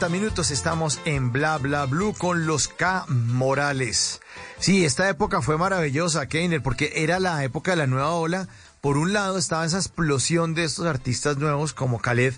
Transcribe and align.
40 0.00 0.18
minutos 0.18 0.50
estamos 0.50 0.98
en 1.04 1.30
Bla 1.30 1.58
Bla 1.58 1.84
Blue 1.84 2.14
con 2.16 2.46
los 2.46 2.68
K 2.68 3.04
Morales. 3.08 4.22
Sí, 4.58 4.86
esta 4.86 5.06
época 5.10 5.42
fue 5.42 5.58
maravillosa, 5.58 6.26
Keiner, 6.26 6.62
porque 6.62 6.90
era 6.94 7.20
la 7.20 7.44
época 7.44 7.72
de 7.72 7.76
la 7.76 7.86
nueva 7.86 8.12
ola. 8.12 8.48
Por 8.80 8.96
un 8.96 9.12
lado 9.12 9.36
estaba 9.36 9.66
esa 9.66 9.76
explosión 9.76 10.54
de 10.54 10.64
estos 10.64 10.86
artistas 10.86 11.36
nuevos 11.36 11.74
como 11.74 11.98
Khaled, 11.98 12.32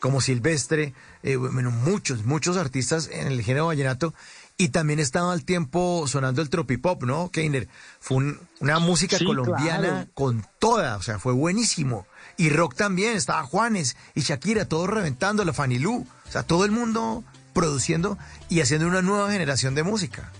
como 0.00 0.20
Silvestre, 0.20 0.94
eh, 1.22 1.36
bueno, 1.36 1.70
muchos, 1.70 2.24
muchos 2.24 2.56
artistas 2.56 3.08
en 3.12 3.28
el 3.28 3.40
género 3.42 3.66
vallenato. 3.66 4.12
Y 4.58 4.70
también 4.70 4.98
estaba 5.00 5.32
al 5.32 5.44
tiempo 5.44 6.06
sonando 6.06 6.40
el 6.40 6.48
tropipop, 6.48 7.02
¿no, 7.02 7.30
Keiner? 7.30 7.68
Fue 8.00 8.36
una 8.60 8.78
música 8.78 9.18
colombiana 9.18 10.08
con 10.14 10.46
toda, 10.58 10.96
o 10.96 11.02
sea, 11.02 11.18
fue 11.18 11.34
buenísimo. 11.34 12.06
Y 12.38 12.48
rock 12.48 12.74
también, 12.74 13.16
estaba 13.16 13.42
Juanes 13.42 13.96
y 14.14 14.22
Shakira, 14.22 14.66
todos 14.66 14.88
reventando, 14.88 15.44
la 15.44 15.52
Fanilú. 15.52 16.06
O 16.26 16.30
sea, 16.30 16.42
todo 16.42 16.64
el 16.64 16.70
mundo 16.70 17.22
produciendo 17.52 18.18
y 18.48 18.60
haciendo 18.60 18.86
una 18.86 19.02
nueva 19.02 19.30
generación 19.30 19.74
de 19.74 19.82
música. 19.82 20.32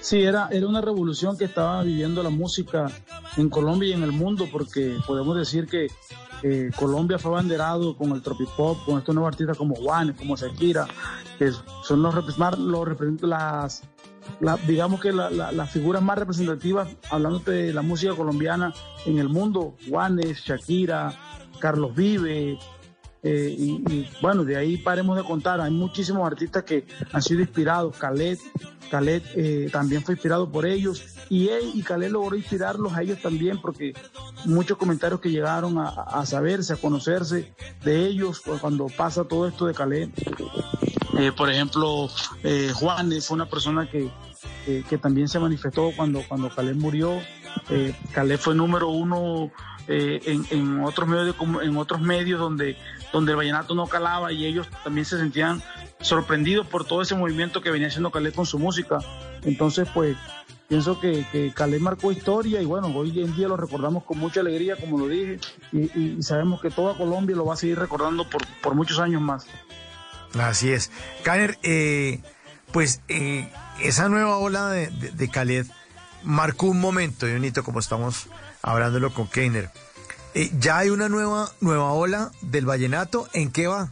Sí, 0.00 0.22
era, 0.22 0.48
era 0.50 0.66
una 0.66 0.82
revolución 0.82 1.38
que 1.38 1.46
estaba 1.46 1.82
viviendo 1.82 2.22
la 2.22 2.28
música 2.28 2.90
en 3.36 3.50
Colombia 3.50 3.90
y 3.90 3.92
en 3.92 4.02
el 4.02 4.12
mundo, 4.12 4.48
porque 4.50 4.96
podemos 5.06 5.36
decir 5.36 5.66
que 5.66 5.88
Colombia 6.76 7.18
fue 7.18 7.32
abanderado 7.32 7.96
con 7.96 8.12
el 8.12 8.22
tropipop, 8.22 8.84
con 8.84 8.98
estos 8.98 9.14
nuevos 9.14 9.32
artistas 9.32 9.56
como 9.56 9.74
Juanes, 9.74 10.16
como 10.16 10.36
Shakira, 10.36 10.86
que 11.38 11.50
son 11.82 12.02
los, 12.02 12.14
los 12.58 12.88
las, 13.22 13.82
digamos 14.66 15.00
que 15.00 15.12
las 15.12 15.70
figuras 15.70 16.02
más 16.02 16.18
representativas, 16.18 16.88
hablando 17.10 17.38
de 17.40 17.72
la 17.72 17.82
música 17.82 18.14
colombiana 18.14 18.74
en 19.06 19.18
el 19.18 19.28
mundo, 19.28 19.74
Juanes, 19.88 20.42
Shakira, 20.44 21.14
Carlos 21.58 21.94
Vive, 21.94 22.58
eh, 23.26 23.56
y, 23.58 24.06
bueno, 24.20 24.44
de 24.44 24.54
ahí 24.54 24.76
paremos 24.76 25.16
de 25.16 25.24
contar. 25.24 25.58
Hay 25.58 25.70
muchísimos 25.70 26.26
artistas 26.26 26.62
que 26.62 26.86
han 27.10 27.22
sido 27.22 27.40
inspirados. 27.40 27.96
Khaled, 27.96 28.38
Khaled 28.90 29.22
eh, 29.34 29.70
también 29.72 30.04
fue 30.04 30.14
inspirado 30.14 30.52
por 30.52 30.66
ellos. 30.66 31.02
Y 31.30 31.48
él 31.48 31.70
y 31.72 31.82
Khaled 31.82 32.10
logró 32.10 32.36
inspirarlos 32.36 32.92
a 32.92 33.00
ellos 33.00 33.22
también 33.22 33.58
porque 33.62 33.94
muchos 34.44 34.76
comentarios 34.76 35.20
que 35.20 35.30
llegaron 35.30 35.78
a, 35.78 36.26
saberse, 36.26 36.74
a 36.74 36.76
conocerse 36.76 37.54
de 37.82 38.06
ellos 38.06 38.42
cuando 38.60 38.88
pasa 38.88 39.24
todo 39.24 39.48
esto 39.48 39.66
de 39.66 39.72
Khaled. 39.72 40.10
Eh, 41.18 41.32
por 41.34 41.48
ejemplo, 41.48 42.10
Juanes 42.74 43.26
fue 43.26 43.36
una 43.36 43.46
persona 43.46 43.88
que, 43.90 44.10
que 44.66 44.98
también 44.98 45.28
se 45.28 45.38
manifestó 45.38 45.92
cuando, 45.96 46.20
cuando 46.28 46.50
Khaled 46.50 46.76
murió. 46.76 47.22
Khaled 48.12 48.38
fue 48.38 48.54
número 48.54 48.90
uno 48.90 49.50
en, 49.86 50.46
en, 50.50 50.84
otros 50.84 51.08
medios 51.08 51.36
en 51.62 51.76
otros 51.76 52.00
medios 52.00 52.40
donde 52.40 52.76
donde 53.14 53.30
el 53.30 53.36
vallenato 53.36 53.74
no 53.76 53.86
calaba 53.86 54.32
y 54.32 54.44
ellos 54.44 54.66
también 54.82 55.04
se 55.04 55.16
sentían 55.16 55.62
sorprendidos 56.00 56.66
por 56.66 56.84
todo 56.84 57.00
ese 57.00 57.14
movimiento 57.14 57.60
que 57.60 57.70
venía 57.70 57.86
haciendo 57.86 58.10
Calé 58.10 58.32
con 58.32 58.44
su 58.44 58.58
música. 58.58 58.98
Entonces, 59.42 59.88
pues, 59.94 60.16
pienso 60.68 61.00
que, 61.00 61.24
que 61.30 61.78
marcó 61.78 62.10
historia 62.10 62.60
y 62.60 62.64
bueno, 62.64 62.88
hoy 62.88 63.22
en 63.22 63.34
día 63.36 63.46
lo 63.46 63.56
recordamos 63.56 64.02
con 64.02 64.18
mucha 64.18 64.40
alegría, 64.40 64.76
como 64.76 64.98
lo 64.98 65.06
dije, 65.06 65.38
y, 65.72 66.20
sabemos 66.22 66.60
que 66.60 66.70
toda 66.70 66.96
Colombia 66.96 67.36
lo 67.36 67.46
va 67.46 67.54
a 67.54 67.56
seguir 67.56 67.78
recordando 67.78 68.26
por, 68.28 68.74
muchos 68.74 68.98
años 68.98 69.22
más. 69.22 69.46
Así 70.36 70.72
es. 70.72 70.90
Kainer, 71.22 71.56
eh, 71.62 72.20
pues 72.72 73.00
eh, 73.06 73.48
esa 73.80 74.08
nueva 74.08 74.38
ola 74.38 74.70
de, 74.70 74.88
de, 74.88 75.66
marcó 76.24 76.66
un 76.66 76.80
momento, 76.80 77.26
Dionito, 77.26 77.62
como 77.62 77.78
estamos 77.78 78.26
hablándolo 78.64 79.12
con 79.12 79.28
Keiner. 79.28 79.70
Eh, 80.34 80.50
ya 80.58 80.78
hay 80.78 80.88
una 80.88 81.08
nueva, 81.08 81.50
nueva 81.60 81.92
ola 81.92 82.30
del 82.40 82.64
vallenato. 82.64 83.28
¿En 83.34 83.52
qué 83.52 83.68
va? 83.68 83.90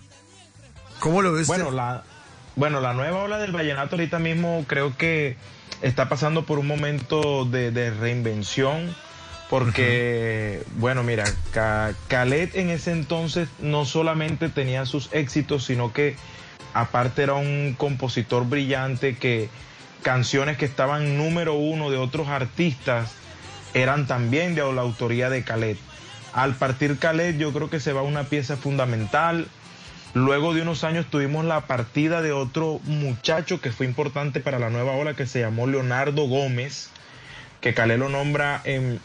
¿Cómo 0.98 1.22
lo 1.22 1.32
ves? 1.32 1.46
Bueno, 1.46 1.70
la, 1.70 2.02
bueno, 2.56 2.80
la 2.80 2.94
nueva 2.94 3.22
ola 3.22 3.38
del 3.38 3.52
vallenato 3.52 3.96
ahorita 3.96 4.18
mismo 4.18 4.64
creo 4.66 4.96
que 4.96 5.36
está 5.82 6.08
pasando 6.08 6.44
por 6.44 6.58
un 6.58 6.66
momento 6.66 7.44
de, 7.44 7.90
reinvención. 7.90 8.94
Porque, 9.50 10.62
bueno, 10.76 11.02
mira, 11.02 11.24
Khaled 12.08 12.56
en 12.56 12.70
ese 12.70 12.90
entonces 12.92 13.50
no 13.60 13.84
solamente 13.84 14.48
tenía 14.48 14.86
sus 14.86 15.12
éxitos, 15.12 15.64
sino 15.64 15.92
que 15.92 16.16
aparte 16.72 17.22
era 17.22 17.34
un 17.34 17.74
compositor 17.76 18.48
brillante 18.48 19.14
que 19.18 19.50
canciones 20.02 20.56
que 20.56 20.64
estaban 20.64 21.18
número 21.18 21.52
uno 21.52 21.90
de 21.90 21.98
otros 21.98 22.28
artistas 22.28 23.12
eran 23.74 24.06
también 24.06 24.54
de 24.54 24.72
la 24.72 24.82
autoría 24.82 25.30
de 25.30 25.42
Khaled. 25.42 25.76
Al 26.32 26.54
partir 26.54 26.98
Calais 26.98 27.36
yo 27.38 27.52
creo 27.52 27.68
que 27.68 27.80
se 27.80 27.92
va 27.92 28.02
una 28.02 28.24
pieza 28.24 28.56
fundamental. 28.56 29.46
Luego 30.14 30.54
de 30.54 30.62
unos 30.62 30.84
años 30.84 31.06
tuvimos 31.06 31.44
la 31.44 31.62
partida 31.62 32.22
de 32.22 32.32
otro 32.32 32.80
muchacho 32.84 33.60
que 33.60 33.72
fue 33.72 33.86
importante 33.86 34.40
para 34.40 34.58
la 34.58 34.70
nueva 34.70 34.92
ola 34.92 35.14
que 35.14 35.26
se 35.26 35.40
llamó 35.40 35.66
Leonardo 35.66 36.26
Gómez, 36.26 36.90
que 37.60 37.74
Calais 37.74 37.98
lo 37.98 38.08
nombra 38.08 38.60
en, 38.64 39.00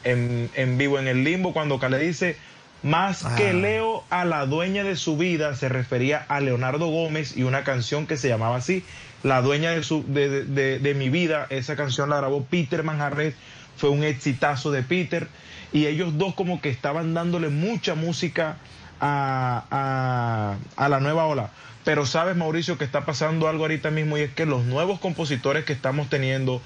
vivo 0.77 0.99
en 0.99 1.07
el 1.07 1.23
limbo 1.23 1.53
cuando 1.53 1.79
Calais 1.79 2.05
dice, 2.05 2.37
más 2.83 3.23
que 3.37 3.49
ah. 3.49 3.53
Leo 3.53 4.03
a 4.09 4.25
la 4.25 4.45
dueña 4.45 4.83
de 4.83 4.95
su 4.95 5.17
vida, 5.17 5.55
se 5.55 5.69
refería 5.69 6.25
a 6.27 6.39
Leonardo 6.39 6.87
Gómez 6.87 7.35
y 7.35 7.43
una 7.43 7.63
canción 7.63 8.05
que 8.05 8.17
se 8.17 8.29
llamaba 8.29 8.57
así, 8.57 8.83
La 9.23 9.41
dueña 9.41 9.71
de, 9.71 9.83
su, 9.83 10.03
de, 10.07 10.93
mi 10.95 11.09
vida. 11.09 11.47
Esa 11.49 11.75
canción 11.75 12.09
la 12.09 12.17
grabó 12.17 12.43
Peter 12.43 12.83
Manjarres, 12.83 13.35
fue 13.77 13.89
un 13.89 14.03
exitazo 14.03 14.71
de 14.71 14.83
Peter 14.83 15.27
y 15.71 15.85
ellos 15.85 16.17
dos 16.17 16.33
como 16.35 16.61
que 16.61 16.69
estaban 16.69 17.13
dándole 17.13 17.49
mucha 17.49 17.95
música 17.95 18.57
a, 18.99 20.57
la 20.77 20.99
nueva 20.99 21.25
ola. 21.25 21.51
Pero 21.83 22.05
sabes, 22.05 22.35
Mauricio, 22.35 22.77
que 22.77 22.83
está 22.83 23.05
pasando 23.05 23.47
algo 23.47 23.63
ahorita 23.63 23.91
mismo 23.91 24.17
y 24.17 24.21
es 24.21 24.33
que 24.33 24.45
los 24.45 24.65
nuevos 24.65 24.99
compositores 24.99 25.63
que 25.63 25.73
estamos 25.73 26.09
teniendo, 26.09 26.61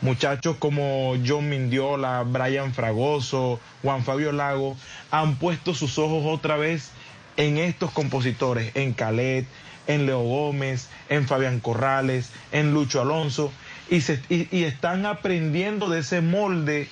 muchachos 0.00 0.56
como 0.58 1.14
John 1.24 1.48
Mindiola, 1.48 2.24
Brian 2.24 2.74
Fragoso, 2.74 3.60
Juan 3.82 4.04
Fabio 4.04 4.32
Lago, 4.32 4.76
han 5.10 5.36
puesto 5.36 5.74
sus 5.74 5.98
ojos 5.98 6.24
otra 6.26 6.56
vez 6.56 6.90
en 7.36 7.58
estos 7.58 7.92
compositores, 7.92 8.72
en 8.74 8.94
Calet, 8.94 9.46
en 9.86 10.06
Leo 10.06 10.22
Gómez, 10.22 10.88
en 11.08 11.26
Fabián 11.26 11.60
Corrales, 11.60 12.30
en 12.52 12.72
Lucho 12.72 13.00
Alonso, 13.00 13.52
y, 13.88 14.00
se, 14.00 14.20
y 14.28 14.64
están 14.64 15.06
aprendiendo 15.06 15.88
de 15.88 16.00
ese 16.00 16.20
molde 16.20 16.88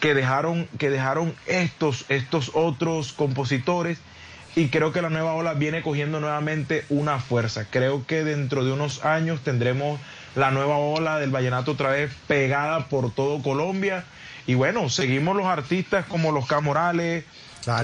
que 0.00 0.14
dejaron, 0.14 0.68
que 0.78 0.90
dejaron 0.90 1.34
estos, 1.46 2.04
estos 2.08 2.50
otros 2.54 3.12
compositores 3.12 3.98
y 4.56 4.68
creo 4.68 4.92
que 4.92 5.02
la 5.02 5.10
nueva 5.10 5.34
ola 5.34 5.54
viene 5.54 5.82
cogiendo 5.82 6.20
nuevamente 6.20 6.84
una 6.88 7.18
fuerza. 7.18 7.66
Creo 7.70 8.06
que 8.06 8.22
dentro 8.22 8.64
de 8.64 8.72
unos 8.72 9.04
años 9.04 9.40
tendremos 9.42 9.98
la 10.36 10.50
nueva 10.50 10.76
ola 10.76 11.18
del 11.18 11.30
vallenato 11.30 11.72
otra 11.72 11.90
vez 11.90 12.12
pegada 12.28 12.86
por 12.88 13.12
todo 13.12 13.42
Colombia. 13.42 14.04
Y 14.46 14.54
bueno, 14.54 14.88
seguimos 14.90 15.36
los 15.36 15.46
artistas 15.46 16.06
como 16.06 16.30
los 16.30 16.46
Camorales, 16.46 17.24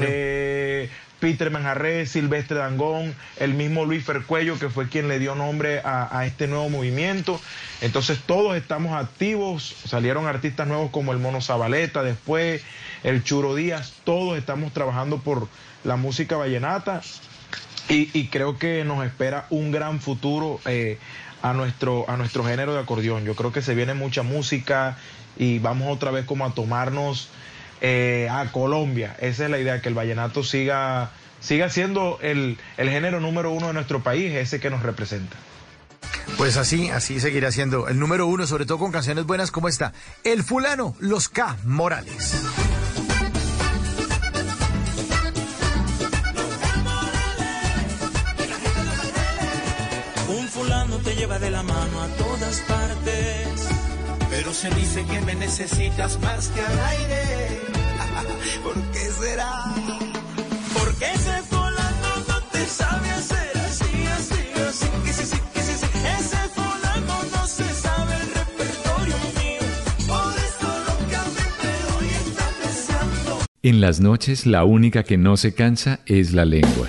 eh, 0.02 0.90
Peter 1.20 1.50
Manjarre, 1.50 2.06
Silvestre 2.06 2.56
Dangón, 2.56 3.14
el 3.36 3.54
mismo 3.54 3.84
Luis 3.84 4.04
Fercuello, 4.04 4.58
que 4.58 4.70
fue 4.70 4.88
quien 4.88 5.06
le 5.06 5.18
dio 5.18 5.34
nombre 5.34 5.80
a, 5.84 6.24
este 6.26 6.48
nuevo 6.48 6.68
movimiento. 6.68 7.40
Entonces 7.80 8.18
todos 8.26 8.56
estamos 8.56 8.92
activos, 8.92 9.76
salieron 9.86 10.26
artistas 10.26 10.66
nuevos 10.66 10.90
como 10.90 11.12
el 11.12 11.18
Mono 11.18 11.40
Zabaleta 11.40 12.02
después, 12.02 12.62
el 13.04 13.22
Churo 13.22 13.54
Díaz, 13.54 13.92
todos 14.04 14.36
estamos 14.38 14.72
trabajando 14.72 15.18
por 15.18 15.46
la 15.84 15.96
música 15.96 16.36
vallenata 16.36 17.02
y, 17.88 18.28
creo 18.28 18.56
que 18.58 18.84
nos 18.84 19.04
espera 19.04 19.46
un 19.50 19.72
gran 19.72 20.00
futuro 20.00 20.60
eh, 20.64 20.98
a, 21.42 21.52
nuestro, 21.52 22.04
a 22.08 22.16
nuestro 22.16 22.44
género 22.44 22.72
de 22.72 22.80
acordeón. 22.80 23.24
Yo 23.24 23.34
creo 23.34 23.52
que 23.52 23.62
se 23.62 23.74
viene 23.74 23.94
mucha 23.94 24.22
música 24.22 24.96
y 25.36 25.58
vamos 25.58 25.88
otra 25.90 26.10
vez 26.10 26.24
como 26.24 26.46
a 26.46 26.54
tomarnos 26.54 27.28
eh, 27.80 28.28
a 28.30 28.50
Colombia. 28.52 29.16
Esa 29.20 29.44
es 29.44 29.50
la 29.50 29.58
idea, 29.58 29.80
que 29.80 29.88
el 29.88 29.94
vallenato 29.94 30.42
siga, 30.42 31.10
siga 31.40 31.68
siendo 31.70 32.18
el, 32.22 32.58
el 32.76 32.90
género 32.90 33.20
número 33.20 33.50
uno 33.50 33.68
de 33.68 33.72
nuestro 33.72 34.02
país, 34.02 34.34
ese 34.34 34.60
que 34.60 34.70
nos 34.70 34.82
representa. 34.82 35.36
Pues 36.36 36.56
así, 36.56 36.88
así 36.90 37.20
seguirá 37.20 37.52
siendo 37.52 37.88
el 37.88 37.98
número 37.98 38.26
uno, 38.26 38.46
sobre 38.46 38.64
todo 38.64 38.78
con 38.78 38.92
canciones 38.92 39.26
buenas 39.26 39.50
como 39.50 39.68
esta. 39.68 39.92
El 40.24 40.42
fulano, 40.42 40.94
los 40.98 41.28
K 41.28 41.56
Morales. 41.64 42.34
Un 50.28 50.48
fulano 50.48 50.96
te 50.98 51.14
lleva 51.14 51.38
de 51.38 51.50
la 51.50 51.62
mano 51.62 52.02
a 52.02 52.06
todas 52.16 52.60
partes. 52.60 53.68
Pero 54.30 54.54
se 54.54 54.70
dice 54.70 55.04
que 55.04 55.20
me 55.22 55.34
necesitas 55.34 56.18
más 56.20 56.48
que 56.48 56.60
al 56.60 56.80
aire. 56.80 57.69
En 73.62 73.80
las 73.80 74.00
noches 74.00 74.46
la 74.46 74.64
única 74.64 75.02
que 75.02 75.18
no 75.18 75.36
se 75.36 75.54
cansa 75.54 76.00
es 76.06 76.32
la 76.32 76.46
lengua. 76.46 76.88